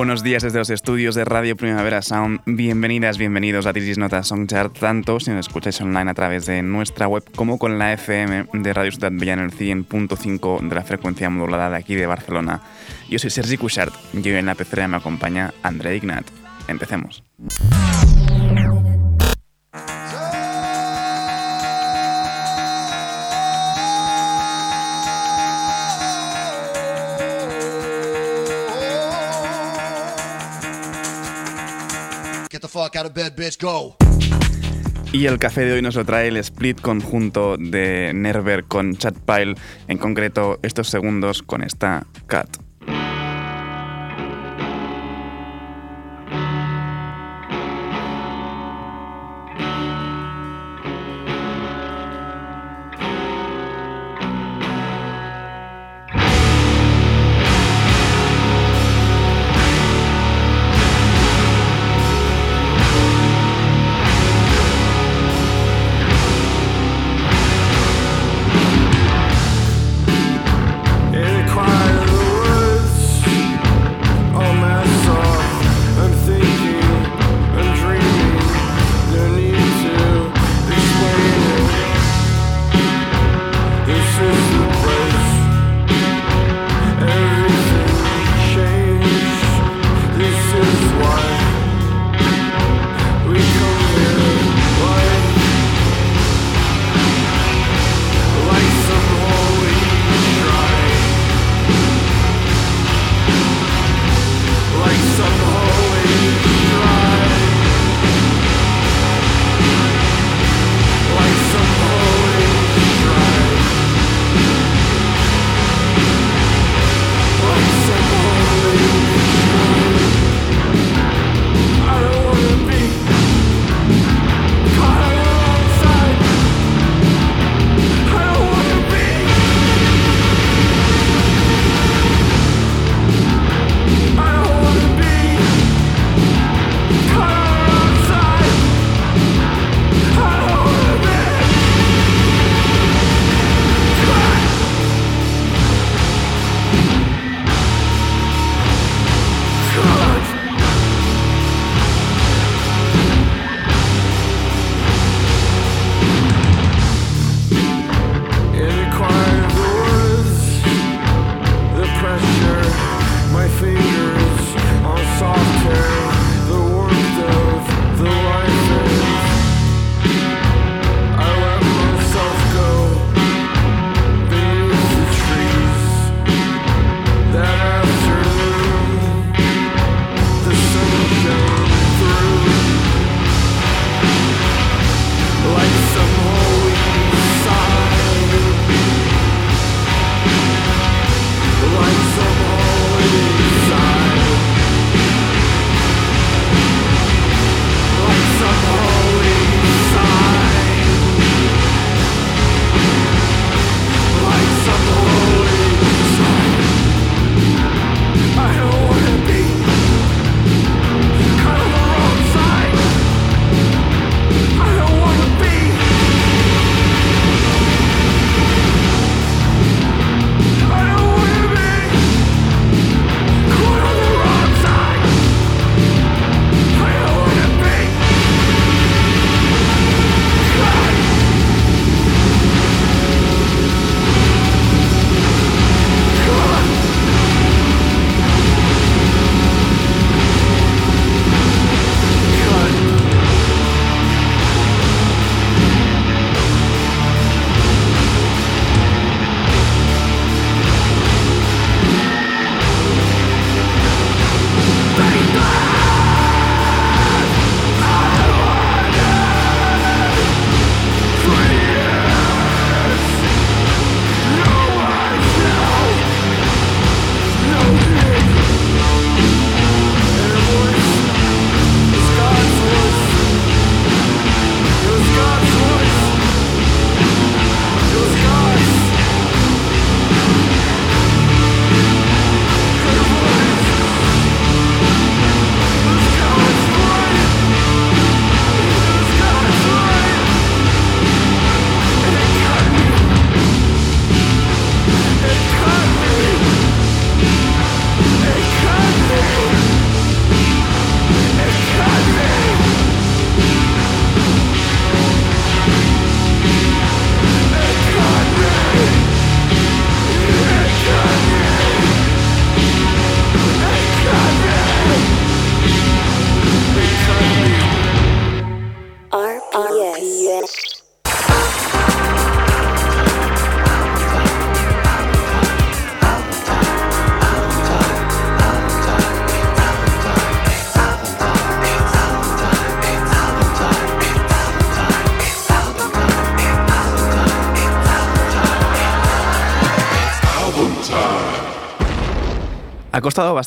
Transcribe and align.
Buenos 0.00 0.22
días 0.22 0.42
desde 0.42 0.58
los 0.58 0.70
estudios 0.70 1.14
de 1.14 1.26
Radio 1.26 1.56
Primavera 1.56 2.00
Sound. 2.00 2.40
Bienvenidas, 2.46 3.18
bienvenidos 3.18 3.66
a 3.66 3.74
Tisis 3.74 3.98
Nota 3.98 4.22
Songchart, 4.22 4.78
tanto 4.78 5.20
si 5.20 5.30
nos 5.30 5.46
escucháis 5.46 5.78
online 5.82 6.10
a 6.10 6.14
través 6.14 6.46
de 6.46 6.62
nuestra 6.62 7.06
web 7.06 7.22
como 7.36 7.58
con 7.58 7.78
la 7.78 7.92
FM 7.92 8.46
de 8.50 8.72
Radio 8.72 8.92
Ciudad 8.92 9.12
Bella 9.12 9.34
en 9.34 9.40
el 9.40 9.50
100.5 9.50 10.66
de 10.66 10.74
la 10.74 10.84
frecuencia 10.84 11.28
modulada 11.28 11.68
de 11.68 11.76
aquí 11.76 11.96
de 11.96 12.06
Barcelona. 12.06 12.62
Yo 13.10 13.18
soy 13.18 13.28
Sergi 13.28 13.58
Cuixart 13.58 13.92
y 14.14 14.26
en 14.26 14.46
la 14.46 14.54
pecera 14.54 14.88
me 14.88 14.96
acompaña 14.96 15.52
André 15.62 15.96
Ignat. 15.96 16.24
Empecemos. 16.66 17.22
Y 35.12 35.26
el 35.26 35.38
café 35.38 35.62
de 35.62 35.72
hoy 35.72 35.82
nos 35.82 35.96
lo 35.96 36.04
trae 36.04 36.28
el 36.28 36.36
split 36.36 36.80
conjunto 36.80 37.56
de 37.56 38.12
Nerver 38.14 38.64
con 38.64 38.96
Chatpile, 38.96 39.56
en 39.88 39.98
concreto 39.98 40.60
estos 40.62 40.88
segundos 40.88 41.42
con 41.42 41.62
esta 41.62 42.06
Cat. 42.28 42.69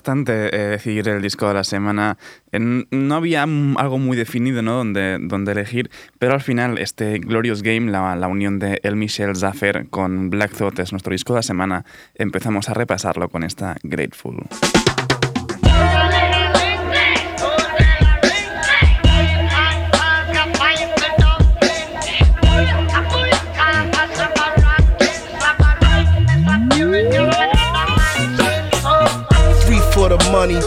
Bastante 0.04 0.54
eh, 0.54 0.68
decidir 0.72 1.08
el 1.08 1.22
disco 1.22 1.48
de 1.48 1.54
la 1.54 1.64
semana. 1.64 2.18
no 2.52 3.16
había 3.16 3.44
algo 3.44 3.98
muy 3.98 4.18
definido 4.18 4.62
¿no? 4.62 4.76
donde, 4.84 5.52
elegir, 5.52 5.90
pero 6.20 6.34
al 6.34 6.42
final 6.42 6.78
este 6.78 7.20
Glorious 7.20 7.64
Game, 7.64 7.90
la, 7.90 8.14
la 8.18 8.28
unión 8.28 8.60
de 8.60 8.82
El 8.84 8.98
Michel 8.98 9.34
Zaffer 9.34 9.88
con 9.90 10.30
Black 10.30 10.52
Thought 10.52 10.80
es 10.80 10.92
nuestro 10.92 11.14
disco 11.14 11.32
de 11.32 11.38
la 11.38 11.44
semana. 11.44 11.86
Empezamos 12.16 12.68
a 12.68 12.74
repasarlo 12.74 13.30
con 13.30 13.44
esta 13.44 13.78
Grateful. 13.82 14.44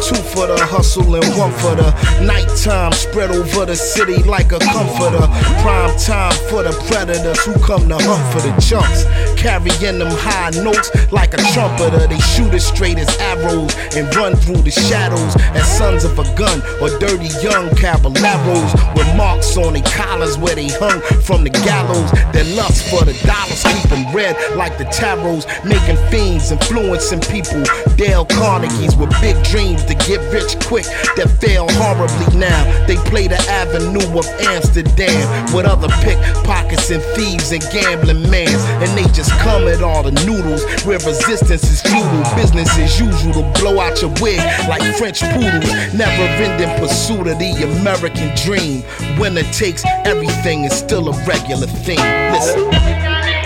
Two 0.07 0.15
for 0.31 0.47
the 0.47 0.57
hustle 0.67 1.17
and 1.17 1.27
one 1.35 1.51
for 1.59 1.75
the 1.75 1.91
nighttime. 2.23 2.93
Spread 2.93 3.31
over 3.31 3.67
the 3.67 3.75
city 3.75 4.23
like 4.23 4.53
a 4.53 4.59
comforter. 4.61 5.27
Prime 5.63 5.91
time 5.99 6.37
for 6.47 6.63
the 6.63 6.71
predators 6.87 7.43
who 7.45 7.53
come 7.59 7.89
to 7.89 7.99
hunt 7.99 8.23
for 8.31 8.41
the 8.47 8.55
chunks. 8.63 9.03
Carrying 9.35 9.99
them 9.99 10.15
high 10.23 10.51
notes 10.63 10.91
like 11.11 11.35
a 11.35 11.43
trumpeter. 11.51 12.07
They 12.07 12.19
shoot 12.21 12.55
as 12.55 12.65
straight 12.65 12.99
as 12.99 13.11
arrows 13.19 13.75
and 13.97 14.07
run 14.15 14.37
through 14.37 14.63
the 14.63 14.71
shadows 14.71 15.35
as 15.59 15.67
sons 15.67 16.05
of 16.05 16.19
a 16.19 16.27
gun 16.37 16.63
or 16.81 16.89
dirty 16.99 17.31
young 17.43 17.75
caballeros 17.75 18.71
with 18.95 19.11
marks 19.17 19.57
on 19.57 19.75
their 19.75 19.83
collars 19.91 20.39
where 20.39 20.55
they 20.55 20.69
hung 20.79 21.01
from 21.27 21.43
the 21.43 21.51
gallows. 21.51 22.11
Their 22.31 22.47
lust 22.55 22.87
for 22.91 23.03
the 23.05 23.15
dollars 23.27 23.63
keep 23.75 23.91
them 23.91 24.15
red 24.15 24.37
like 24.55 24.79
the 24.79 24.85
tarots, 24.85 25.51
making 25.65 25.99
fiends, 26.11 26.53
influencing 26.53 27.23
people. 27.27 27.67
Dale 27.97 28.27
Carnegie's 28.27 28.95
with 28.95 29.11
big 29.21 29.35
dreams 29.43 29.83
get 30.05 30.21
rich 30.33 30.59
quick 30.67 30.85
that 31.17 31.31
fail 31.41 31.67
horribly 31.81 32.39
now. 32.39 32.63
They 32.87 32.97
play 33.09 33.29
the 33.29 33.41
avenue 33.49 34.07
of 34.19 34.27
Amsterdam 34.41 35.25
with 35.55 35.67
other 35.67 35.89
pickpockets 36.03 36.91
and 36.91 37.03
thieves 37.15 37.53
and 37.53 37.63
gambling 37.73 38.29
mans. 38.31 38.63
And 38.83 38.91
they 38.97 39.07
just 39.13 39.31
come 39.41 39.69
at 39.69 39.83
all 39.83 40.03
the 40.03 40.13
noodles 40.27 40.65
where 40.85 40.99
resistance 40.99 41.65
is 41.65 41.83
futile. 41.83 42.25
Business 42.37 42.69
as 42.79 43.01
usual 43.01 43.43
to 43.43 43.61
blow 43.61 43.81
out 43.81 44.01
your 44.03 44.13
wig 44.21 44.39
like 44.69 44.83
French 44.97 45.21
poodles. 45.35 45.71
Never 45.95 46.25
ending 46.43 46.71
pursuit 46.79 47.27
of 47.27 47.39
the 47.39 47.53
American 47.81 48.35
dream. 48.37 48.83
Winner 49.19 49.47
takes 49.53 49.85
everything 50.05 50.65
is 50.65 50.73
still 50.73 51.09
a 51.09 51.25
regular 51.25 51.67
thing. 51.67 51.99
Listen. 52.33 53.46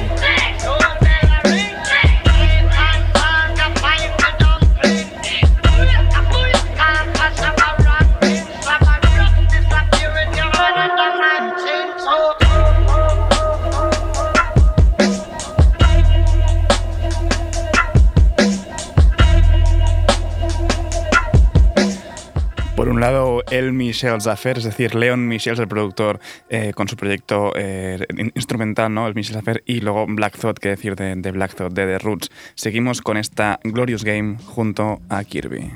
El 23.49 23.73
Michel 23.73 24.21
Zaffer, 24.21 24.57
es 24.57 24.63
decir, 24.63 24.95
Leon 24.95 25.27
Michel, 25.27 25.59
el 25.59 25.67
productor, 25.67 26.19
eh, 26.49 26.73
con 26.73 26.87
su 26.87 26.95
proyecto 26.95 27.51
eh, 27.55 28.05
instrumental, 28.35 28.93
¿no? 28.93 29.07
El 29.07 29.15
Michel 29.15 29.35
Zaffer, 29.35 29.63
y 29.65 29.81
luego 29.81 30.05
Black 30.07 30.37
Thought, 30.37 30.59
que 30.59 30.69
decir 30.69 30.95
de, 30.95 31.15
de, 31.15 31.31
Black 31.31 31.55
Thought, 31.55 31.73
de 31.73 31.85
The 31.85 31.99
Roots. 31.99 32.29
Seguimos 32.55 33.01
con 33.01 33.17
esta 33.17 33.59
Glorious 33.63 34.03
Game 34.03 34.37
junto 34.45 35.01
a 35.09 35.23
Kirby. 35.23 35.71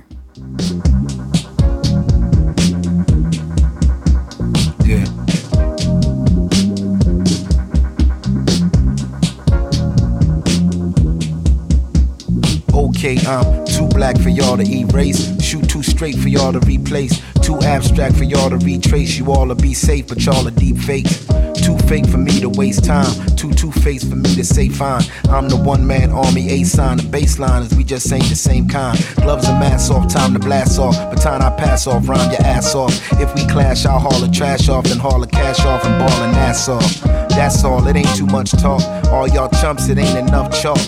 I'm 13.06 13.66
too 13.66 13.88
black 13.90 14.20
for 14.20 14.30
y'all 14.30 14.58
to 14.58 14.64
erase. 14.64 15.40
Shoot 15.40 15.70
too 15.70 15.84
straight 15.84 16.16
for 16.16 16.28
y'all 16.28 16.52
to 16.52 16.60
replace. 16.62 17.22
Too 17.44 17.60
abstract 17.60 18.16
for 18.16 18.24
y'all 18.24 18.50
to 18.50 18.58
retrace. 18.58 19.16
You 19.20 19.32
all 19.32 19.48
to 19.48 19.56
be 19.56 19.76
safe, 19.76 20.08
but 20.08 20.26
y'all 20.26 20.48
are 20.48 20.52
deep 20.52 20.78
fakes. 20.78 21.28
Too 21.64 21.78
fake 21.88 22.08
for 22.08 22.18
me 22.18 22.40
to 22.40 22.50
waste 22.50 22.86
time. 22.86 23.14
Too 23.36 23.52
two 23.54 23.72
faced 23.72 24.10
for 24.10 24.16
me 24.16 24.36
to 24.36 24.44
say 24.44 24.70
fine. 24.70 25.04
I'm 25.30 25.50
the 25.50 25.58
one 25.58 25.86
man 25.86 26.12
army, 26.12 26.50
A 26.50 26.64
sign. 26.64 26.98
The 26.98 27.04
baseline 27.04 27.62
is 27.62 27.76
we 27.76 27.84
just 27.84 28.12
ain't 28.12 28.26
the 28.26 28.36
same 28.36 28.68
kind. 28.68 28.98
Gloves 29.16 29.48
and 29.48 29.60
masks 29.60 29.90
off, 29.90 30.08
time 30.08 30.34
to 30.34 30.40
blast 30.40 30.80
off. 30.80 30.96
Baton 31.12 31.42
I 31.42 31.50
pass 31.56 31.88
off, 31.88 32.08
rhyme 32.08 32.32
your 32.32 32.42
ass 32.42 32.76
off. 32.76 32.94
If 33.20 33.34
we 33.36 33.46
clash, 33.48 33.86
I'll 33.86 34.00
haul 34.00 34.20
the 34.20 34.30
trash 34.30 34.70
off, 34.70 34.86
then 34.86 34.98
haul 34.98 35.20
the 35.20 35.28
cash 35.28 35.66
off 35.66 35.84
and 35.86 35.98
ball 36.00 36.24
an 36.24 36.36
ass 36.36 36.68
off. 36.70 37.02
That's 37.30 37.64
all, 37.64 37.86
it 37.88 37.96
ain't 37.96 38.16
too 38.16 38.26
much 38.28 38.52
talk. 38.52 38.82
All 39.12 39.28
y'all 39.28 39.50
chumps, 39.62 39.90
it 39.90 39.98
ain't 39.98 40.18
enough 40.18 40.52
chalk. 40.62 40.80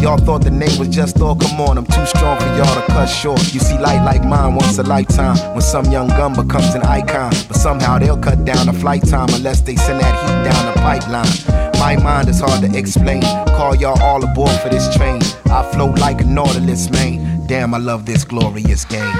Y'all 0.00 0.18
thought 0.18 0.44
the 0.44 0.50
name 0.50 0.78
was 0.78 0.88
just 0.88 1.18
all, 1.20 1.34
come 1.34 1.60
on, 1.60 1.78
I'm 1.78 1.86
too 1.86 2.04
strong 2.04 2.38
for 2.38 2.46
y'all 2.56 2.74
to 2.74 2.86
cut 2.92 3.06
short. 3.06 3.40
You 3.54 3.60
see, 3.60 3.78
light 3.78 4.04
like 4.04 4.22
mine 4.22 4.54
once 4.54 4.76
a 4.78 4.82
lifetime 4.82 5.36
when 5.54 5.62
some 5.62 5.86
young 5.86 6.08
gun 6.08 6.34
becomes 6.34 6.74
an 6.74 6.82
icon. 6.82 7.32
But 7.48 7.56
somehow 7.56 7.98
they'll 7.98 8.18
cut 8.18 8.44
down 8.44 8.66
the 8.66 8.72
flight 8.72 9.06
time 9.06 9.28
unless 9.32 9.60
they 9.62 9.76
send 9.76 10.02
heat 10.14 10.50
down 10.50 10.66
the 10.66 10.80
pipeline. 10.80 11.74
My 11.78 11.96
mind 11.96 12.28
is 12.28 12.40
hard 12.40 12.62
to 12.62 12.78
explain. 12.78 13.22
Call 13.56 13.74
y'all 13.76 14.00
all 14.02 14.22
aboard 14.24 14.58
for 14.60 14.68
this 14.68 14.94
train. 14.96 15.20
I 15.46 15.62
float 15.72 15.98
like 15.98 16.20
a 16.20 16.24
Nautilus, 16.24 16.90
man. 16.90 17.46
Damn, 17.46 17.74
I 17.74 17.78
love 17.78 18.06
this 18.06 18.24
glorious 18.24 18.84
game. 18.84 19.12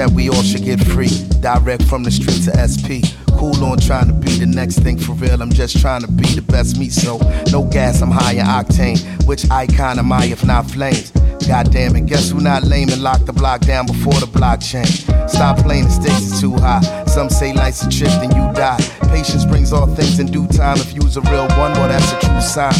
That 0.00 0.10
we 0.12 0.30
all 0.30 0.42
should 0.42 0.64
get 0.64 0.80
free. 0.80 1.10
Direct 1.40 1.82
from 1.82 2.04
the 2.04 2.10
street 2.10 2.40
to 2.44 2.52
SP. 2.56 3.04
Cool 3.36 3.62
on 3.62 3.76
trying 3.76 4.06
to 4.06 4.14
be 4.14 4.30
the 4.38 4.46
next 4.46 4.78
thing 4.78 4.96
for 4.96 5.12
real. 5.12 5.42
I'm 5.42 5.52
just 5.52 5.78
trying 5.78 6.00
to 6.00 6.10
be 6.10 6.24
the 6.34 6.40
best 6.40 6.78
me. 6.78 6.88
So 6.88 7.18
no 7.52 7.64
gas, 7.64 8.00
I'm 8.00 8.10
high 8.10 8.32
in 8.32 8.46
octane. 8.46 8.98
Which 9.26 9.50
icon 9.50 9.98
am 9.98 10.10
I 10.10 10.24
if 10.24 10.42
not 10.42 10.70
flames? 10.70 11.10
God 11.46 11.70
damn 11.70 11.96
it, 11.96 12.06
guess 12.06 12.30
who 12.30 12.40
not 12.40 12.62
lame 12.62 12.88
and 12.88 13.02
locked 13.02 13.26
the 13.26 13.34
block 13.34 13.60
down 13.60 13.84
before 13.84 14.14
the 14.14 14.26
blockchain? 14.26 14.88
Stop 15.28 15.58
playing, 15.58 15.84
the 15.84 15.90
stakes 15.90 16.32
is 16.32 16.40
too 16.40 16.54
high. 16.54 17.04
Some 17.04 17.28
say 17.28 17.52
life's 17.52 17.82
a 17.82 17.90
trip, 17.90 18.10
then 18.22 18.30
you 18.30 18.50
die. 18.54 18.80
Patience 19.08 19.44
brings 19.44 19.70
all 19.70 19.86
things 19.86 20.18
in 20.18 20.28
due 20.28 20.46
time. 20.46 20.78
If 20.78 20.94
you's 20.94 21.18
a 21.18 21.22
real 21.22 21.48
one, 21.60 21.72
well, 21.72 21.88
that's 21.88 22.10
a 22.12 22.26
true 22.26 22.40
sign. 22.40 22.72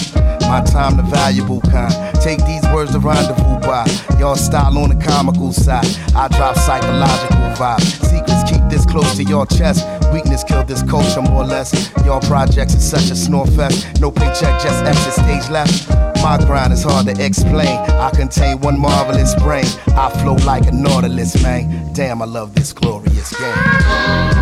My 0.50 0.60
time, 0.62 0.96
the 0.96 1.04
valuable 1.04 1.60
kind. 1.60 1.94
Take 2.20 2.44
these 2.44 2.64
words 2.74 2.90
to 2.90 2.98
rendezvous 2.98 3.60
by. 3.60 3.86
Y'all 4.18 4.34
style 4.34 4.76
on 4.78 4.88
the 4.88 4.96
comical 4.96 5.52
side. 5.52 5.86
I 6.12 6.26
drop 6.26 6.56
psychological 6.56 7.38
vibes. 7.54 8.04
Secrets 8.04 8.50
keep 8.50 8.60
this 8.68 8.84
close 8.84 9.14
to 9.14 9.22
your 9.22 9.46
chest. 9.46 9.86
Weakness 10.12 10.42
killed 10.42 10.66
this 10.66 10.82
culture 10.82 11.22
more 11.22 11.44
or 11.44 11.46
less. 11.46 11.92
Y'all 12.04 12.20
projects 12.22 12.74
is 12.74 12.82
such 12.82 13.12
a 13.12 13.14
snore 13.14 13.46
fest. 13.46 14.00
No 14.00 14.10
paycheck, 14.10 14.60
just 14.60 14.82
exit 14.82 15.12
stage 15.12 15.48
left. 15.50 15.88
My 16.20 16.36
grind 16.36 16.72
is 16.72 16.82
hard 16.82 17.06
to 17.06 17.24
explain. 17.24 17.78
I 17.78 18.10
contain 18.10 18.58
one 18.58 18.76
marvelous 18.76 19.36
brain. 19.36 19.66
I 19.96 20.10
flow 20.20 20.34
like 20.44 20.66
a 20.66 20.72
nautilus, 20.72 21.40
man. 21.44 21.92
Damn, 21.92 22.22
I 22.22 22.24
love 22.24 22.56
this 22.56 22.72
glorious 22.72 23.32
game. 23.38 24.39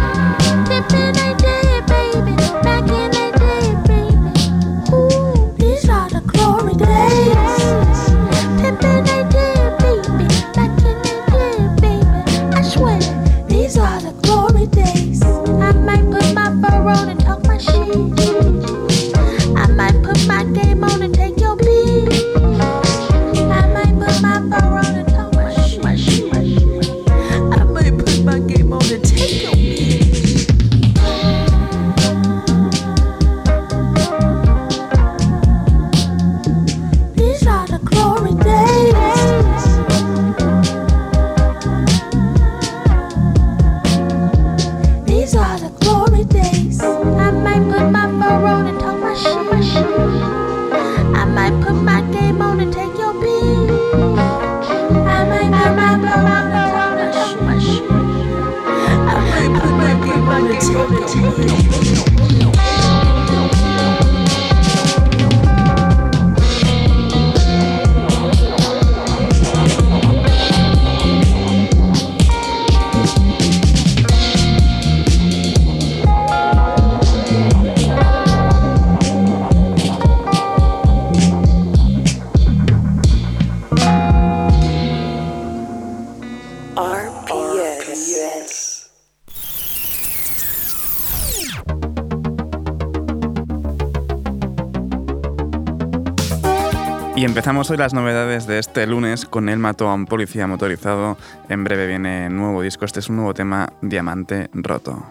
Empezamos 97.38 97.70
hoy 97.70 97.76
las 97.76 97.94
novedades 97.94 98.48
de 98.48 98.58
este 98.58 98.84
lunes 98.88 99.24
con 99.24 99.48
Él 99.48 99.60
mató 99.60 99.88
a 99.88 99.94
un 99.94 100.06
policía 100.06 100.48
motorizado. 100.48 101.16
En 101.48 101.62
breve 101.62 101.86
viene 101.86 102.28
nuevo 102.30 102.62
disco. 102.62 102.84
Este 102.84 102.98
es 102.98 103.08
un 103.08 103.14
nuevo 103.14 103.32
tema, 103.32 103.72
Diamante 103.80 104.50
Roto. 104.52 105.06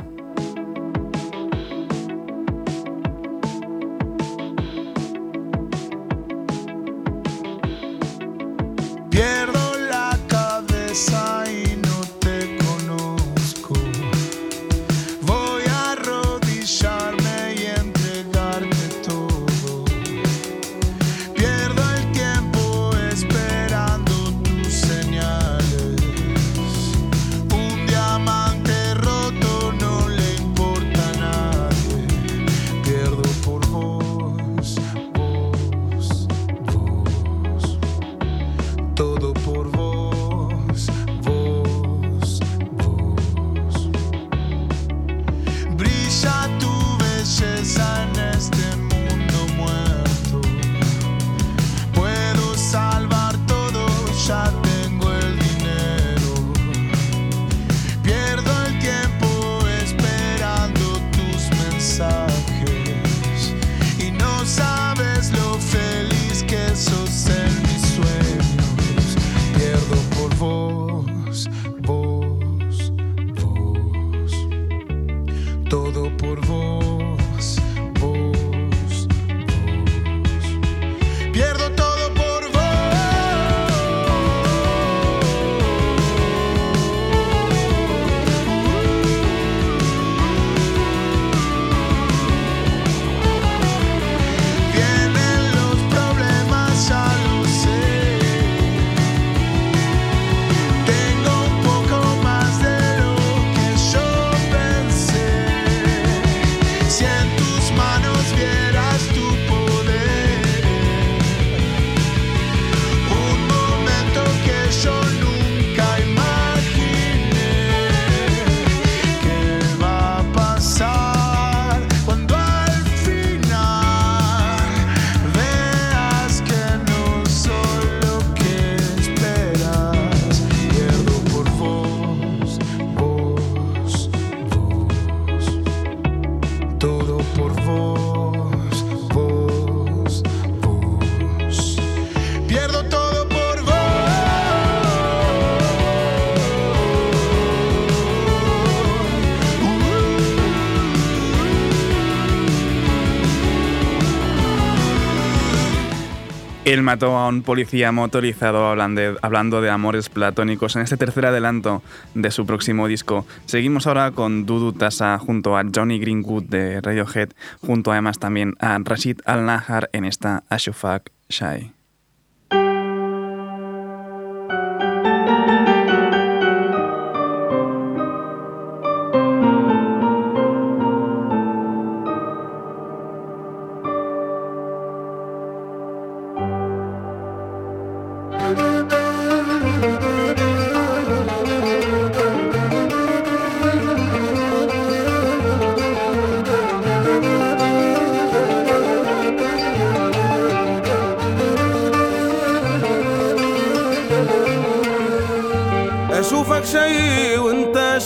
Él 156.68 156.84
mató 156.84 157.16
a 157.16 157.30
un 157.30 157.44
policía 157.44 157.94
motorizado 157.94 158.68
hablando 158.68 159.62
de, 159.62 159.70
amores 159.70 160.10
platónicos 160.10 160.76
en 160.76 160.82
este 160.82 160.98
tercer 160.98 161.26
adelanto 161.26 161.82
de 162.14 162.30
su 162.30 162.46
próximo 162.46 162.90
disco. 162.90 163.26
Seguimos 163.46 163.88
ahora 163.88 164.12
con 164.12 164.46
Dudu 164.46 164.74
Tasa 164.74 165.18
junto 165.18 165.58
a 165.58 165.64
Johnny 165.74 165.98
Greenwood 165.98 166.44
de 166.44 166.82
Radiohead, 166.82 167.30
junto 167.62 167.94
además 167.94 168.20
también 168.20 168.56
a 168.60 168.78
Rashid 168.84 169.22
Al-Nahar 169.24 169.90
en 169.94 170.04
esta 170.04 170.44
Ashufak 170.50 171.10
Shai. 171.30 171.77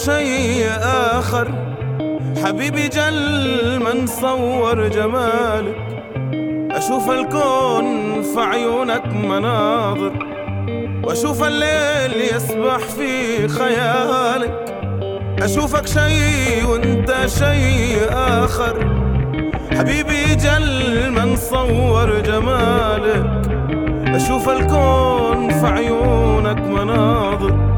شيء 0.06 0.66
آخر. 0.82 1.48
حبيبي 2.46 2.88
جل 2.88 3.80
من 3.80 4.08
صور 4.08 4.88
جمالك. 4.88 6.04
أشوف 6.72 7.10
الكون 7.10 8.22
في 8.22 8.40
عيونك 8.40 9.06
مناظر. 9.06 10.12
وأشوف 11.04 11.44
الليل 11.44 12.22
يسبح 12.36 12.78
في 12.78 13.48
خيالك. 13.48 14.76
أشوفك 15.42 15.88
شيء 15.88 16.66
وأنت 16.70 17.16
شيء 17.26 17.98
آخر. 18.12 18.76
حبيبي 19.72 20.36
جل 20.36 21.12
من 21.12 21.36
صور 21.36 22.20
جمالك. 22.20 23.42
أشوف 24.16 24.50
الكون 24.50 25.50
في 25.50 25.68
عيونك 25.68 26.60
مناظر. 26.60 27.72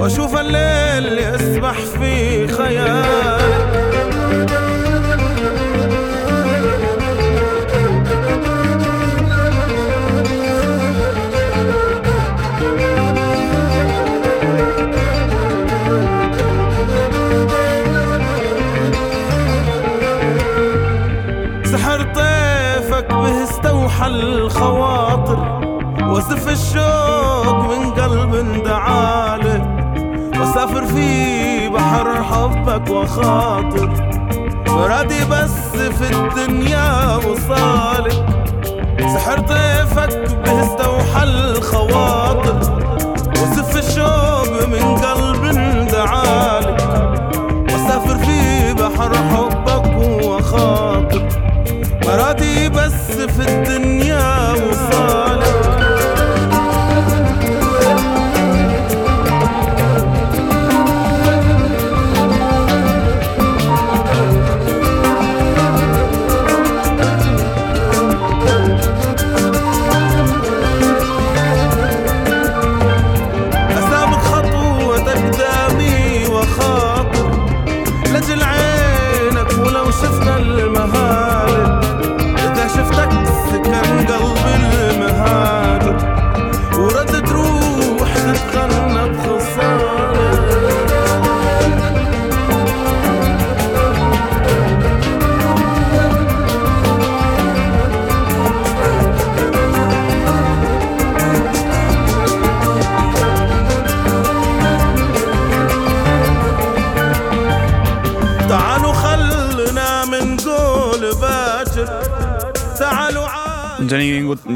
وأشوف 0.00 0.36
الليل 0.40 1.18
يسبح 1.18 1.72
في 1.72 2.48
به 23.28 23.42
استوحى 23.44 24.06
الخواطر 24.06 25.38
وسف 26.02 26.48
الشوق 26.48 27.54
من 27.70 27.90
قلب 27.90 28.62
دعالك 28.64 29.47
وسافر 30.58 30.86
في 30.86 31.68
بحر 31.68 32.22
حبك 32.22 32.90
وخاطر. 32.90 33.90
مرادي 34.68 35.24
بس 35.30 35.76
في 35.76 36.14
الدنيا 36.14 37.16
وصالك. 37.16 38.26
سحر 39.14 39.38
طيفك 39.38 40.18
به 40.44 40.62
استوحى 40.62 41.22
الخواطر 41.22 42.56
وسف 43.30 43.76
الشوق 43.76 44.66
من 44.66 44.96
قلب 44.96 45.42
دعالك. 45.92 46.80
وسافر 47.74 48.16
في 48.18 48.72
بحر 48.74 49.14
حبك 49.16 49.96
وخاطر. 50.24 51.28
مرادي 52.06 52.68
بس 52.68 53.10
في 53.10 53.48
الدنيا 53.48 54.52
وصالك. 54.52 55.27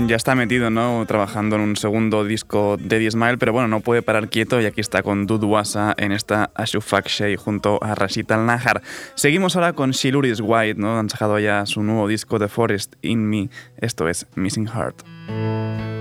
Ya 0.09 0.17
está 0.17 0.35
metido, 0.35 0.71
¿no? 0.71 1.05
Trabajando 1.07 1.57
en 1.57 1.63
un 1.63 1.77
segundo 1.77 2.25
disco 2.25 2.77
de 2.79 2.99
The 2.99 3.11
Smile, 3.11 3.39
pero 3.39 3.53
bueno, 3.53 3.69
no 3.69 3.81
puede 3.81 4.03
parar 4.03 4.29
quieto 4.29 4.61
y 4.61 4.67
aquí 4.67 4.81
está 4.81 5.03
con 5.03 5.27
Dudwasa 5.27 5.95
en 5.97 6.13
esta 6.13 6.51
Ashufak 6.55 7.09
Shey 7.09 7.37
junto 7.37 7.83
a 7.83 7.95
Rashid 7.95 8.31
Al 8.33 8.47
Nahar. 8.47 8.83
Seguimos 9.15 9.57
ahora 9.57 9.73
con 9.73 9.91
Shiluris 9.91 10.41
White, 10.41 10.81
¿no? 10.81 10.99
Han 10.99 11.11
sacado 11.11 11.39
ya 11.39 11.67
su 11.67 11.83
nuevo 11.83 12.09
disco 12.09 12.39
The 12.39 12.49
Forest 12.49 12.95
in 13.03 13.29
Me. 13.29 13.51
Esto 13.79 14.09
es 14.09 14.27
Missing 14.35 14.69
Heart. 14.69 15.92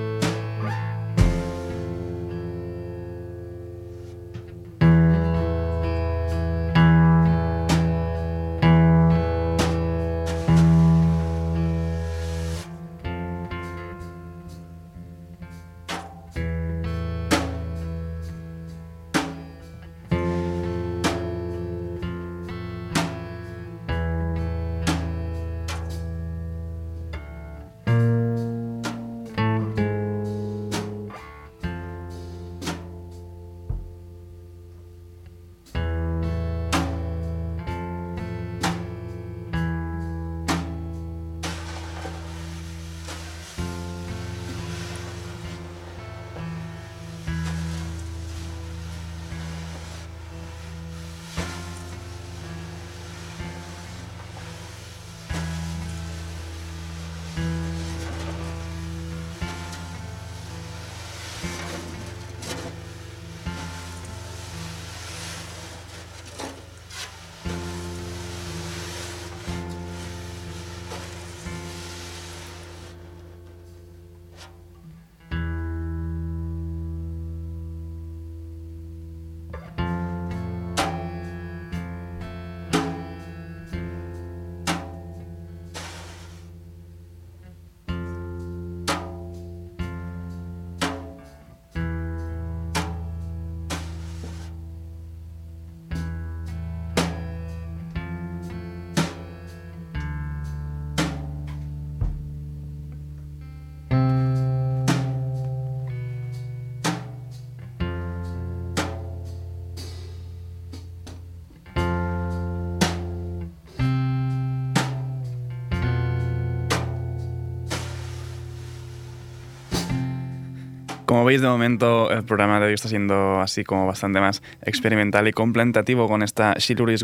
Como 121.11 121.25
veis, 121.25 121.41
de 121.41 121.47
momento 121.49 122.09
el 122.09 122.23
programa 122.23 122.61
de 122.61 122.67
hoy 122.67 122.73
está 122.73 122.87
siendo 122.87 123.41
así 123.41 123.65
como 123.65 123.85
bastante 123.85 124.21
más 124.21 124.41
experimental 124.61 125.27
y 125.27 125.33
contemplativo 125.33 126.07
con, 126.07 126.23
esta 126.23 126.55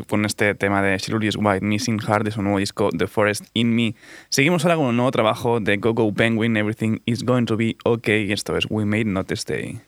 con 0.07 0.23
este 0.23 0.55
tema 0.55 0.81
de 0.81 0.97
Shiluris 0.97 1.35
White 1.35 1.65
Missing 1.65 1.99
Heart 1.99 2.23
de 2.23 2.31
su 2.31 2.41
nuevo 2.41 2.57
disco 2.57 2.89
The 2.97 3.07
Forest 3.07 3.47
in 3.53 3.75
Me. 3.75 3.95
Seguimos 4.29 4.63
ahora 4.63 4.77
con 4.77 4.85
un 4.85 4.95
nuevo 4.95 5.11
trabajo 5.11 5.59
de 5.59 5.75
Gogo 5.75 6.13
Penguin, 6.13 6.55
Everything 6.55 6.99
is 7.03 7.25
Going 7.25 7.47
to 7.47 7.57
Be 7.57 7.75
Okay, 7.83 8.29
y 8.29 8.31
esto 8.31 8.55
es 8.55 8.65
We 8.69 8.85
Made 8.85 9.03
Not 9.03 9.29
Stay. 9.33 9.81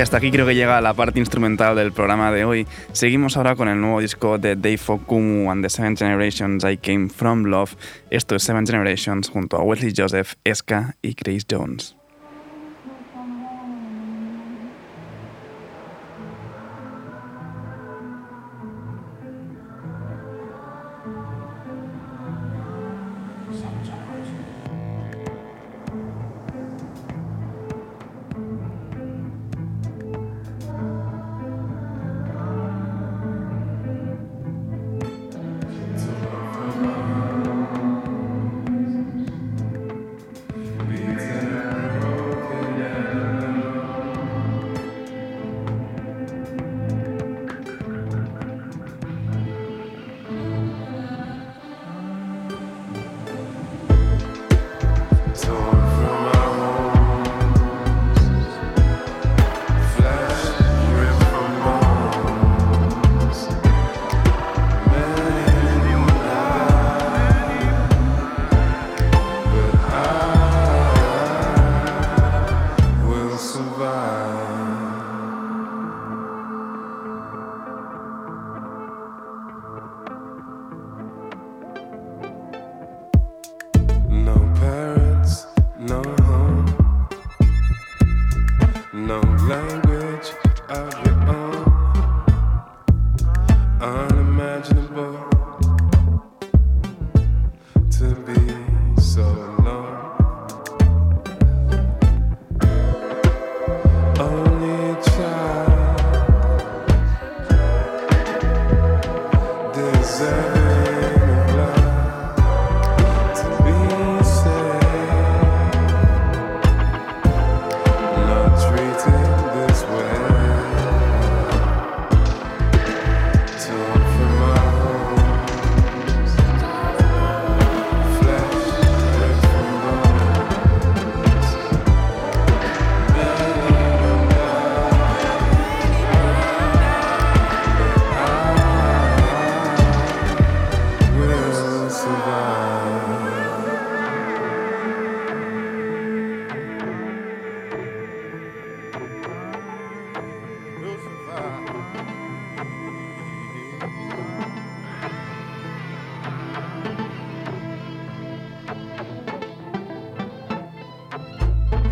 Hasta 0.00 0.16
aquí 0.16 0.30
creo 0.30 0.46
que 0.46 0.54
llega 0.54 0.80
la 0.80 0.94
parte 0.94 1.18
instrumental 1.18 1.76
del 1.76 1.92
programa 1.92 2.32
de 2.32 2.44
hoy. 2.44 2.66
Seguimos 2.92 3.36
ahora 3.36 3.54
con 3.54 3.68
el 3.68 3.80
nuevo 3.80 4.00
disco 4.00 4.38
de 4.38 4.56
Dave 4.56 4.80
Okumu 4.86 5.50
and 5.50 5.62
the 5.62 5.68
Seven 5.68 5.96
Generations 5.96 6.64
I 6.64 6.78
Came 6.78 7.10
From 7.10 7.44
Love. 7.44 7.76
Esto 8.10 8.34
es 8.34 8.42
Seven 8.42 8.66
Generations 8.66 9.28
junto 9.28 9.58
a 9.58 9.62
Wesley 9.62 9.92
Joseph, 9.94 10.34
Eska 10.44 10.96
y 11.02 11.14
Grace 11.14 11.44
Jones. 11.50 11.99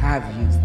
Have 0.00 0.24
you 0.40 0.57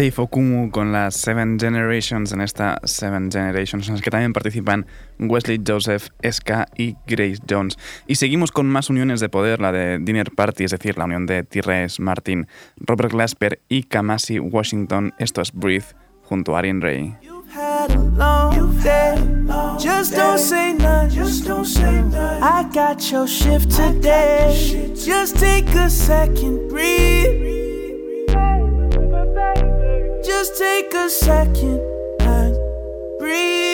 Dave 0.00 0.14
Okumu 0.16 0.70
con 0.70 0.92
las 0.92 1.14
Seven 1.14 1.58
Generations 1.60 2.32
en 2.32 2.40
esta 2.40 2.80
Seven 2.84 3.30
Generations 3.30 3.86
en 3.86 3.96
las 3.96 4.02
que 4.02 4.10
también 4.10 4.32
participan 4.32 4.86
Wesley 5.18 5.60
Joseph, 5.62 6.08
Ska 6.26 6.68
y 6.74 6.96
Grace 7.06 7.36
Jones. 7.46 7.76
Y 8.06 8.14
seguimos 8.14 8.50
con 8.50 8.66
más 8.66 8.88
uniones 8.88 9.20
de 9.20 9.28
poder, 9.28 9.60
la 9.60 9.72
de 9.72 9.98
Dinner 9.98 10.30
Party, 10.34 10.64
es 10.64 10.70
decir, 10.70 10.96
la 10.96 11.04
unión 11.04 11.26
de 11.26 11.42
T-Rex 11.42 12.00
Martin, 12.00 12.46
Robert 12.78 13.12
Glasper 13.12 13.60
y 13.68 13.82
Kamasi 13.82 14.38
Washington. 14.38 15.12
Esto 15.18 15.42
es 15.42 15.52
Breathe 15.52 15.84
junto 16.22 16.56
a 16.56 16.60
Arian 16.60 16.80
Ray. 16.80 17.14
Had 17.54 17.90
a 17.90 17.98
long 18.16 18.82
day. 18.82 19.16
Just 19.78 20.16
don't 20.16 20.40
got 22.72 23.12
your 23.12 23.28
shift 23.28 23.70
today. 23.70 24.94
Just 24.94 25.36
take 25.38 25.68
a 25.74 25.90
second, 25.90 26.70
breathe. 26.70 27.60
Just 30.24 30.58
take 30.58 30.92
a 30.92 31.08
second 31.08 31.80
and 32.20 32.54
breathe. 33.18 33.69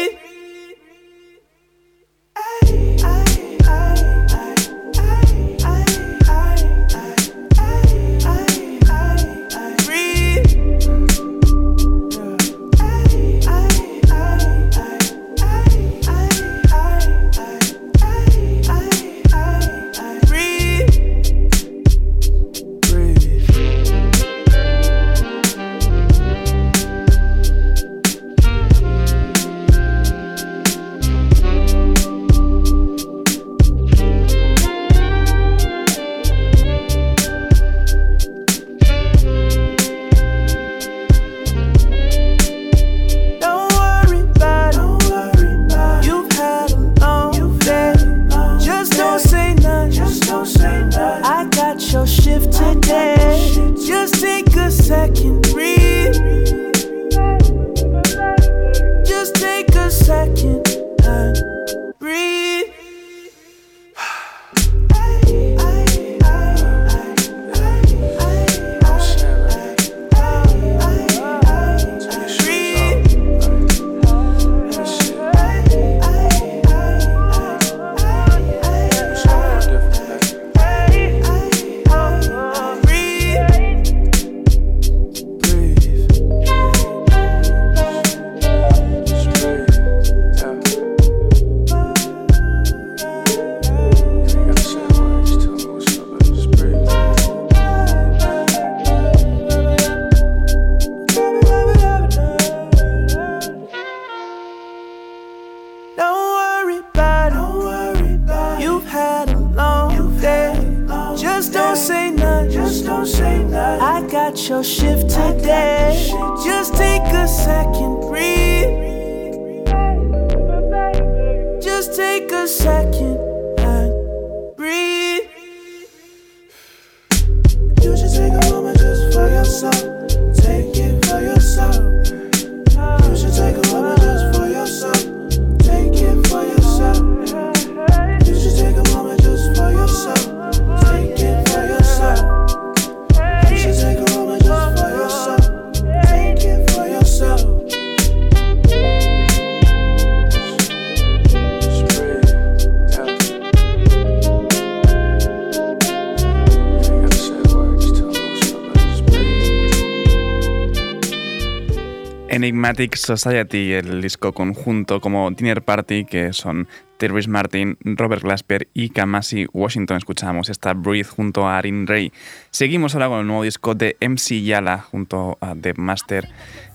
Enigmatic 162.66 162.96
Society, 162.96 163.74
el 163.74 164.02
disco 164.02 164.32
conjunto 164.32 165.00
como 165.00 165.30
Dinner 165.30 165.62
Party, 165.62 166.04
que 166.04 166.32
son 166.32 166.66
Terrence 166.96 167.30
Martin, 167.30 167.78
Robert 167.84 168.24
Glasper 168.24 168.66
y 168.74 168.88
Kamasi 168.88 169.46
Washington. 169.52 169.98
Escuchamos 169.98 170.48
esta 170.48 170.74
Breathe 170.74 171.06
junto 171.08 171.46
a 171.46 171.58
Arin 171.58 171.86
Ray. 171.86 172.12
Seguimos 172.50 172.94
ahora 172.94 173.06
con 173.06 173.20
el 173.20 173.26
nuevo 173.28 173.44
disco 173.44 173.76
de 173.76 173.96
MC 174.00 174.42
Yala 174.42 174.78
junto 174.80 175.38
a 175.40 175.54
The 175.54 175.74
Master, 175.74 176.28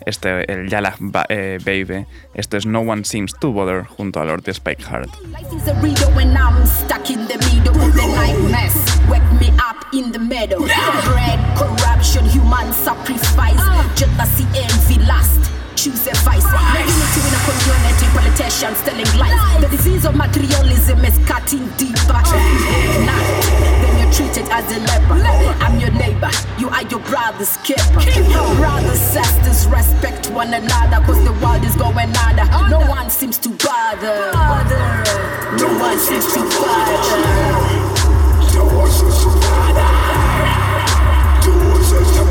este, 0.06 0.50
el 0.50 0.70
Yala 0.70 0.96
Ba- 1.00 1.26
eh, 1.28 1.58
Baby. 1.66 2.06
Esto 2.36 2.56
es 2.56 2.66
No 2.66 2.80
One 2.80 3.04
Seems 3.04 3.34
to 3.42 3.52
Bother 3.52 3.84
junto 3.84 4.22
a 4.22 4.26
Lord 4.26 4.48
Spike 4.48 4.82
Heart. 4.84 5.10
Life 5.34 5.54
is 5.54 5.68
a 5.68 5.74
riddle 5.82 6.10
when 6.16 6.38
I'm 6.38 6.66
stuck 6.66 7.10
in 7.10 7.28
the 7.28 7.38
middle 7.52 7.76
of 7.82 7.94
the 7.94 8.08
night 8.16 8.40
mess. 8.50 8.78
Wake 9.10 9.30
me 9.42 9.50
up 9.58 9.86
in 9.92 10.14
the 10.14 10.20
middle. 10.20 10.60
Bread, 10.62 11.40
corruption, 11.58 12.24
human 12.30 12.72
sacrifice. 12.72 13.60
Jealousy, 13.98 14.46
envy, 14.56 14.98
lust. 15.06 15.52
Choose 15.82 16.06
a 16.06 16.14
vice. 16.22 16.46
No 16.46 16.78
unity 16.78 17.22
in 17.26 17.34
a 17.34 17.42
community, 17.42 18.06
politicians 18.14 18.78
telling 18.86 19.10
lies. 19.18 19.62
The 19.62 19.68
disease 19.68 20.06
of 20.06 20.14
materialism 20.16 21.04
is 21.04 21.18
cutting 21.26 21.66
deeper. 21.76 22.22
Nah, 23.02 23.18
then 23.82 23.98
you're 23.98 24.14
treated 24.14 24.46
as 24.54 24.70
a 24.70 24.78
leper. 24.78 25.18
I'm 25.58 25.80
your 25.80 25.90
neighbor, 25.90 26.30
you 26.60 26.70
are 26.70 26.84
your 26.84 27.00
brother's 27.10 27.58
keeper. 27.66 27.98
Brothers, 28.58 29.02
sisters, 29.02 29.66
respect 29.74 30.30
one 30.30 30.54
another, 30.54 31.04
cause 31.04 31.18
the 31.26 31.34
world 31.42 31.64
is 31.66 31.76
going 31.76 32.16
under. 32.30 32.46
No 32.70 32.82
one 32.88 33.10
seems 33.10 33.40
to 33.40 33.50
bother. 33.50 34.34
No 35.58 35.68
one 35.80 35.98
seems 35.98 36.32
to 36.34 36.42
bother. 36.62 37.82
Wacha 42.02 42.31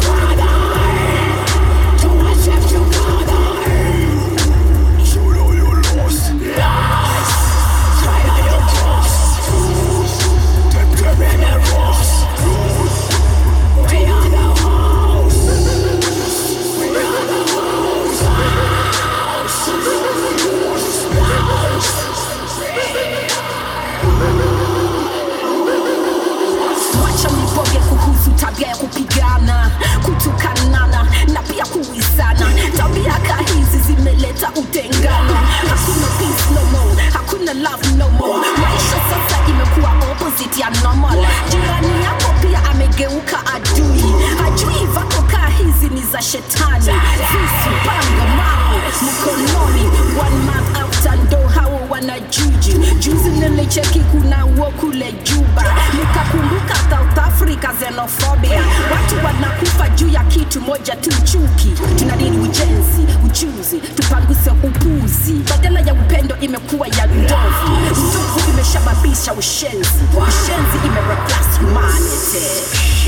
zimeleta 34.40 34.60
utengano, 34.60 35.34
hakuna 35.68 36.06
peace 36.18 36.50
no 36.54 36.64
more, 36.72 37.02
hakuna 37.12 37.54
love 37.54 37.96
no 37.96 38.08
more. 38.10 38.48
Maisha 38.56 39.00
sasa 39.10 39.38
imekuwa 39.48 39.90
opposite 40.12 40.60
ya 40.60 40.70
normal. 40.70 41.26
Jirani 41.50 42.04
yako 42.04 42.34
pia 42.42 42.64
amegeuka 42.70 43.38
adui, 43.54 44.04
hajui 44.42 44.86
vakokaa 44.94 45.48
hizi 45.58 45.88
ni 45.94 46.00
za 46.12 46.22
shetani. 46.22 46.84
Sisi 46.84 47.70
panga, 47.84 48.34
mao 48.36 48.76
mkononi, 49.02 49.84
one 50.20 50.36
month 50.44 50.76
after 50.76 51.16
ndo 51.18 51.48
wana 51.90 52.20
juju. 52.20 52.78
Juzi 52.98 53.28
nilicheki 53.28 54.00
kuna 54.00 54.46
uo 54.46 54.70
kule 54.70 55.12
Juba, 55.24 55.64
nikakumbuka 55.98 56.74
South 56.90 57.18
Africa 57.18 57.68
xenophobia, 57.80 58.62
watu 58.92 59.26
wanakufa 59.26 59.88
juu 59.88 60.08
ya 60.08 60.24
kitu 60.24 60.60
moja 60.60 60.96
tu, 60.96 61.10
chuki. 61.10 61.72
Tunadini 61.98 62.38
ujenzi, 62.38 63.06
uchuzi, 63.26 63.78
tupanguse 63.94 64.50
upuzi, 64.50 65.32
badala 65.32 65.80
ya 65.80 65.94
upendo 65.94 66.36
imekuwa 66.40 66.88
ya 66.88 67.06
ndovu. 67.06 67.76
Ndovu 67.86 68.50
imeshababisha 68.50 69.32
ushenzi, 69.32 69.90
ushenzi 70.18 70.86
imereplace 70.86 71.58
humanity. 71.60 72.46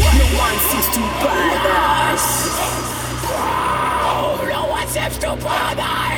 No 0.03 0.25
one 0.43 0.59
seems 0.71 0.87
to 0.95 1.01
bother 1.23 2.15
us. 2.15 2.23
Oh, 3.29 4.39
no 4.53 4.73
one 4.73 4.87
seems 4.89 5.19
to 5.19 5.27
bother 5.37 5.85
us. 5.85 6.12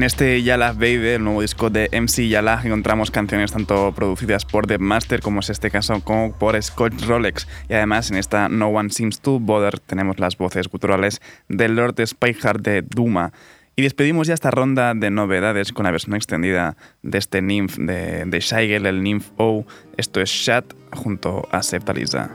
En 0.00 0.04
este 0.04 0.42
Yalas 0.42 0.78
Baby, 0.78 1.08
el 1.08 1.24
nuevo 1.24 1.42
disco 1.42 1.68
de 1.68 1.90
MC 1.92 2.26
Yalas, 2.26 2.64
encontramos 2.64 3.10
canciones 3.10 3.52
tanto 3.52 3.92
producidas 3.92 4.46
por 4.46 4.66
The 4.66 4.78
Master 4.78 5.20
como 5.20 5.40
es 5.40 5.50
este 5.50 5.70
caso 5.70 6.00
como 6.02 6.32
por 6.32 6.60
Scott 6.62 6.94
Rolex. 7.02 7.46
Y 7.68 7.74
además 7.74 8.10
en 8.10 8.16
esta 8.16 8.48
No 8.48 8.68
One 8.68 8.88
Seems 8.88 9.20
to 9.20 9.38
Bother 9.38 9.78
tenemos 9.78 10.18
las 10.18 10.38
voces 10.38 10.68
culturales 10.68 11.20
de 11.50 11.68
Lord 11.68 11.96
Spyhard 12.06 12.62
de 12.62 12.80
Duma. 12.80 13.34
Y 13.76 13.82
despedimos 13.82 14.26
ya 14.26 14.32
esta 14.32 14.50
ronda 14.50 14.94
de 14.94 15.10
novedades 15.10 15.70
con 15.74 15.84
la 15.84 15.90
versión 15.90 16.16
extendida 16.16 16.78
de 17.02 17.18
este 17.18 17.42
Nymph 17.42 17.76
de, 17.76 18.24
de 18.24 18.76
el 18.76 19.02
Nymph 19.02 19.32
O. 19.36 19.66
Esto 19.98 20.22
es 20.22 20.30
Shat 20.30 20.64
junto 20.94 21.46
a 21.52 21.62
Septaliza. 21.62 22.30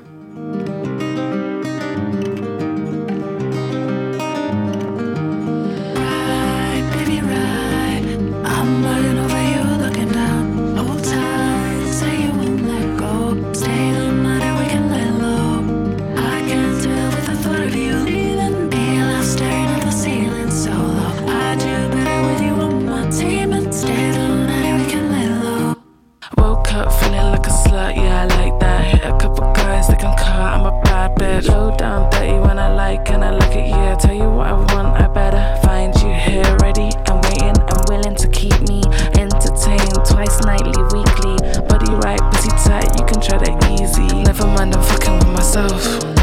Never 44.38 44.48
mind, 44.52 44.76
I'm 44.76 44.84
fucking 44.84 45.18
with 45.20 45.28
myself. 45.30 46.14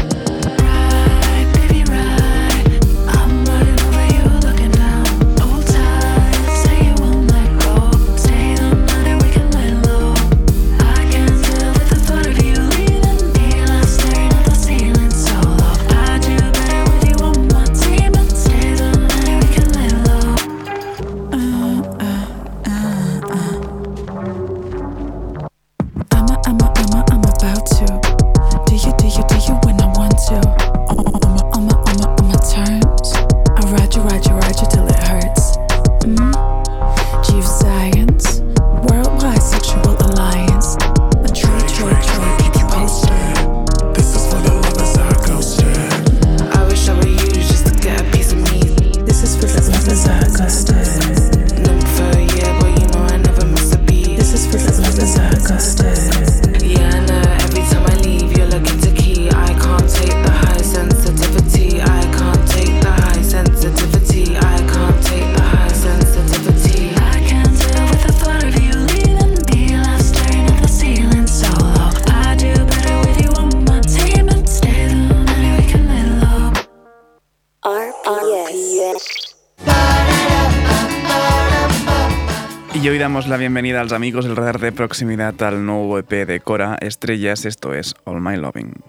damos 83.13 83.27
la 83.27 83.37
bienvenida 83.37 83.79
a 83.79 83.83
los 83.83 83.93
amigos 83.93 84.25
del 84.25 84.35
radar 84.35 84.59
de 84.59 84.71
proximidad 84.71 85.39
al 85.43 85.67
nuevo 85.67 85.99
EP 85.99 86.09
de 86.25 86.39
Cora 86.39 86.79
Estrellas, 86.81 87.45
esto 87.45 87.75
es 87.75 87.93
All 88.05 88.19
My 88.21 88.37
Loving. 88.37 88.82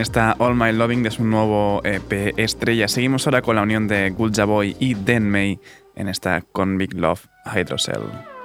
esta 0.00 0.34
All 0.38 0.54
My 0.54 0.72
Loving 0.72 1.02
de 1.02 1.10
su 1.10 1.24
nuevo 1.24 1.82
EP 1.84 2.32
estrella. 2.38 2.88
Seguimos 2.88 3.26
ahora 3.26 3.42
con 3.42 3.56
la 3.56 3.62
unión 3.62 3.86
de 3.86 4.10
Gulja 4.10 4.44
Boy 4.44 4.76
y 4.78 4.94
Denmei 4.94 5.60
en 5.94 6.08
esta 6.08 6.40
Con 6.40 6.78
Big 6.78 6.94
Love 6.94 7.26
Hydrocell. 7.44 8.39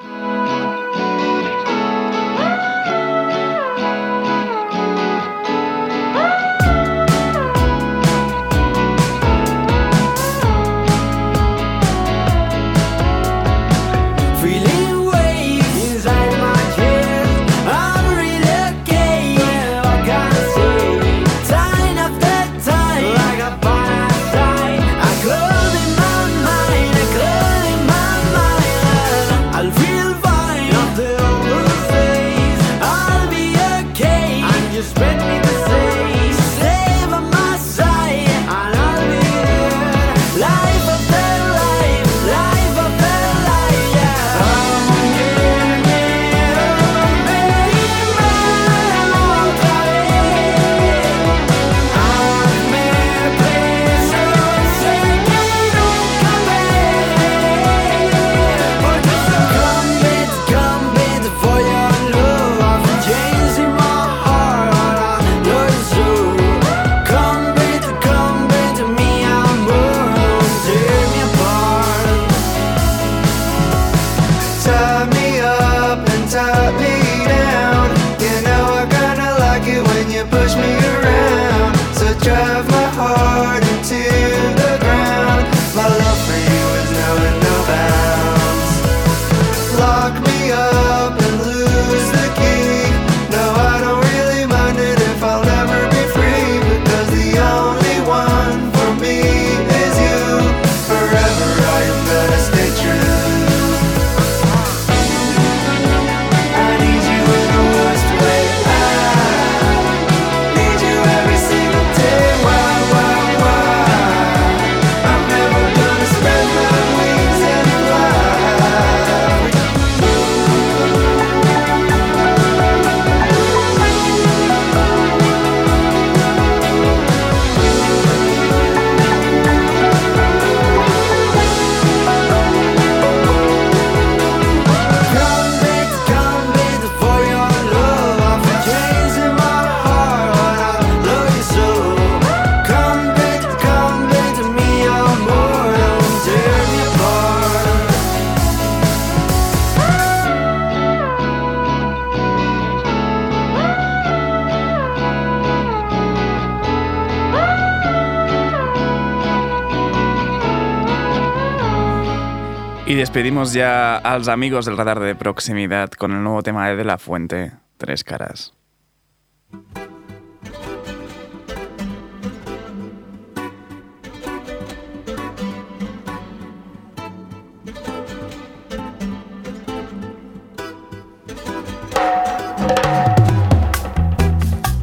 despedimos 163.26 163.54
ya 163.54 163.98
a 163.98 164.20
los 164.20 164.28
amigos 164.28 164.68
del 164.68 164.78
radar 164.78 165.00
de 165.00 165.16
proximidad 165.16 165.90
con 165.90 166.12
el 166.12 166.22
nuevo 166.22 166.44
tema 166.44 166.70
de, 166.70 166.76
de 166.76 166.86
la 166.86 167.00
fuente, 167.00 167.54
Tres 167.78 168.04
Caras. 168.04 168.54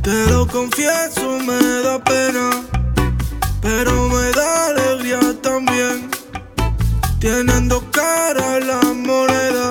Te 0.02 0.26
lo 0.30 0.48
confieso, 0.48 1.38
me 1.46 1.82
da 1.84 2.02
pena 2.02 2.71
Tienen 7.22 7.68
dos 7.68 7.84
caras 7.92 8.66
la 8.66 8.80
moneda. 8.82 9.70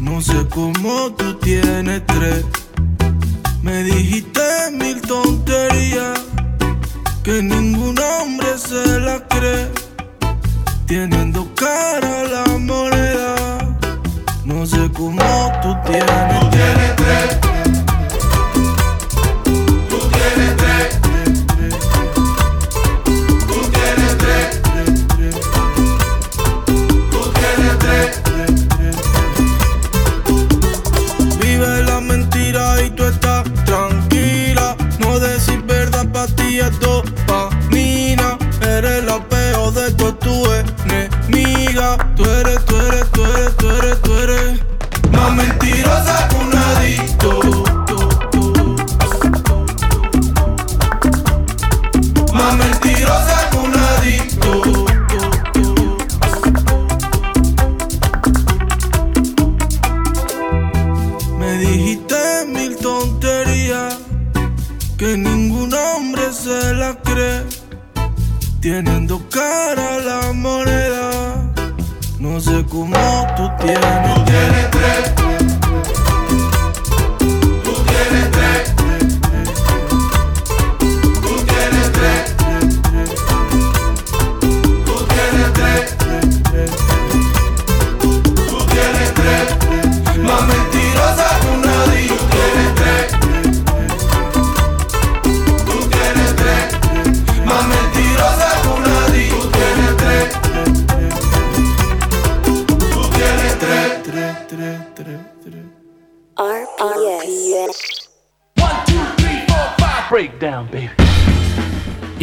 No 0.00 0.20
sé 0.20 0.44
cómo 0.50 1.12
tú 1.12 1.34
tienes 1.34 2.04
tres. 2.04 2.44
Me 3.62 3.84
dijiste 3.84 4.42
mil 4.72 5.00
tonterías 5.02 6.20
que 7.22 7.44
ningún 7.44 7.96
hombre 7.96 8.58
se 8.58 8.98
la 8.98 9.20
cree. 9.28 9.70
Tienen 10.86 11.30
dos 11.30 11.46
caras 11.54 12.28
la 12.32 12.58
moneda. 12.58 13.78
No 14.44 14.66
sé 14.66 14.90
cómo 14.92 15.22
tú 15.62 15.76
tienes, 15.86 16.40
tú 16.40 16.50
tienes 16.50 16.96
tres. 16.96 17.41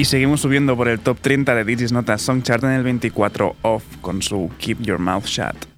seguimos 0.10 0.42
subiendo 0.42 0.76
por 0.76 0.88
el 0.88 1.00
top 1.00 1.20
30 1.22 1.54
de 1.54 1.64
Digis 1.64 1.92
Notas 1.92 2.24
Song 2.24 2.42
Chart 2.42 2.64
en 2.64 2.72
el 2.72 2.82
24 2.82 3.56
Off 3.62 3.84
con 4.02 4.24
su 4.24 4.50
Keep 4.58 4.82
Your 4.82 4.98
Mouth 4.98 5.26
Shut. 5.26 5.69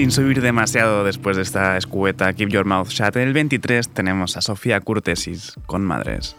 sin 0.00 0.10
subir 0.10 0.40
demasiado 0.40 1.04
después 1.04 1.36
de 1.36 1.42
esta 1.42 1.76
escueta 1.76 2.32
Keep 2.32 2.48
Your 2.48 2.64
Mouth 2.64 2.88
Shut, 2.88 3.16
el 3.16 3.34
23 3.34 3.86
tenemos 3.90 4.38
a 4.38 4.40
Sofía 4.40 4.80
Curtesis 4.80 5.52
con 5.66 5.84
Madres. 5.84 6.36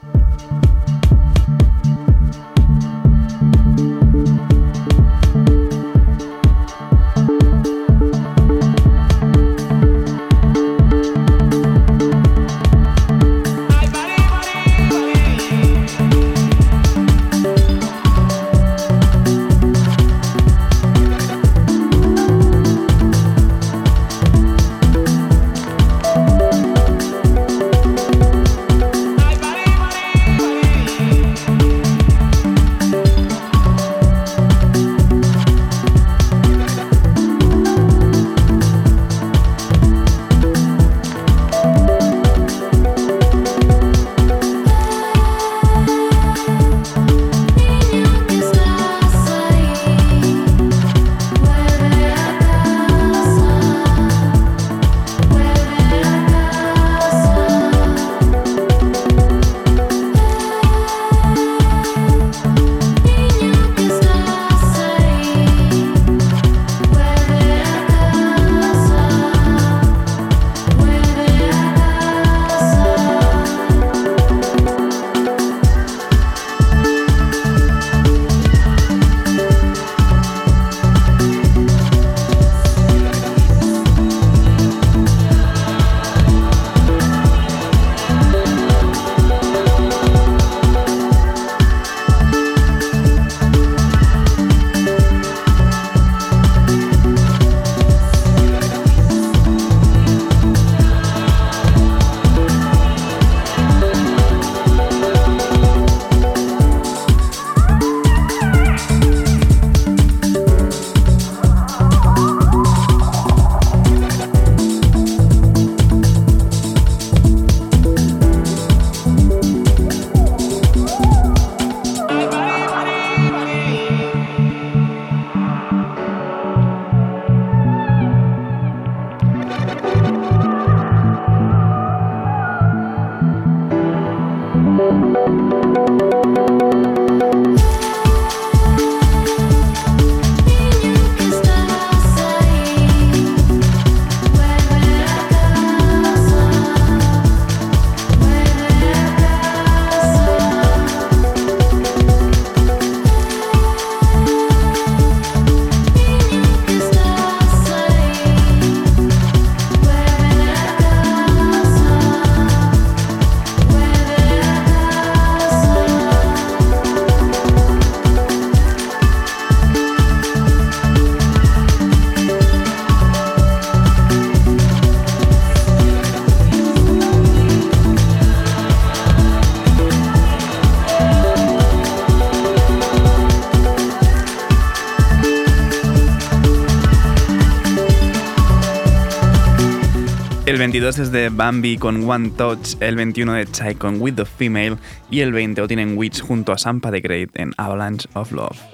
22 190.91 191.07
es 191.07 191.11
de 191.13 191.29
Bambi 191.29 191.77
con 191.77 192.09
One 192.09 192.31
Touch, 192.31 192.75
el 192.81 192.97
21 192.97 193.33
de 193.33 193.45
Chai 193.45 193.75
con 193.75 194.01
With 194.01 194.15
the 194.15 194.25
Female 194.25 194.75
y 195.09 195.21
el 195.21 195.31
20 195.31 195.61
lo 195.61 195.67
tienen 195.67 195.97
Witch 195.97 196.21
junto 196.21 196.51
a 196.51 196.57
Sampa 196.57 196.91
de 196.91 196.99
Great 196.99 197.29
en 197.35 197.53
Avalanche 197.55 198.09
of 198.13 198.33
Love. 198.33 198.70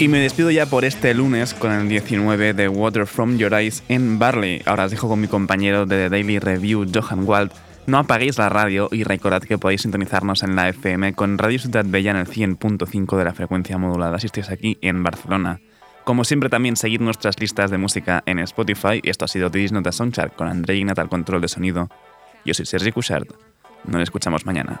Y 0.00 0.08
me 0.08 0.18
despido 0.18 0.50
ya 0.50 0.64
por 0.64 0.86
este 0.86 1.12
lunes 1.12 1.52
con 1.52 1.72
el 1.72 1.86
19 1.86 2.54
de 2.54 2.68
Water 2.70 3.06
From 3.06 3.36
Your 3.36 3.52
Eyes 3.52 3.82
en 3.88 4.18
Barley. 4.18 4.62
Ahora 4.64 4.86
os 4.86 4.90
dejo 4.90 5.08
con 5.08 5.20
mi 5.20 5.28
compañero 5.28 5.84
de 5.84 6.04
The 6.04 6.08
Daily 6.08 6.38
Review, 6.38 6.86
Johan 6.90 7.28
Wald. 7.28 7.52
No 7.86 7.98
apaguéis 7.98 8.38
la 8.38 8.48
radio 8.48 8.88
y 8.90 9.04
recordad 9.04 9.42
que 9.42 9.58
podéis 9.58 9.82
sintonizarnos 9.82 10.42
en 10.42 10.56
la 10.56 10.70
FM 10.70 11.12
con 11.12 11.36
Radio 11.36 11.58
Ciudad 11.58 11.84
Bella 11.86 12.12
en 12.12 12.16
el 12.16 12.26
100.5 12.26 13.18
de 13.18 13.24
la 13.26 13.34
frecuencia 13.34 13.76
modulada 13.76 14.18
si 14.18 14.24
estáis 14.24 14.48
aquí 14.48 14.78
en 14.80 15.02
Barcelona. 15.02 15.60
Como 16.04 16.24
siempre 16.24 16.48
también 16.48 16.76
seguid 16.76 17.02
nuestras 17.02 17.38
listas 17.38 17.70
de 17.70 17.76
música 17.76 18.22
en 18.24 18.38
Spotify 18.38 19.02
y 19.02 19.10
esto 19.10 19.26
ha 19.26 19.28
sido 19.28 19.50
This 19.50 19.70
Nota 19.70 19.92
Soundchart 19.92 20.34
con 20.34 20.48
André 20.48 20.76
Ignat 20.76 20.98
al 20.98 21.10
control 21.10 21.42
de 21.42 21.48
sonido. 21.48 21.90
Yo 22.46 22.54
soy 22.54 22.64
Sergi 22.64 22.90
Cushart. 22.90 23.28
Nos 23.84 24.00
escuchamos 24.00 24.46
mañana. 24.46 24.80